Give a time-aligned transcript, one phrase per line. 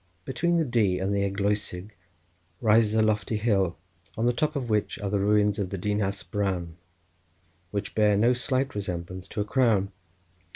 [0.25, 1.91] Between the Dee and the Eglwysig
[2.59, 3.77] rises a lofty hill,
[4.17, 6.75] on the top of which are the ruins of Dinas Bran,
[7.69, 9.91] which bear no slight resemblance to a crown.